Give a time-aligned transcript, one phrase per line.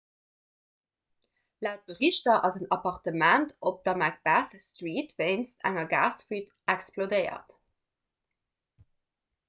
[1.65, 7.55] laut berichter ass en appartement op der macbeth street wéinst enger gasfuite explodéiert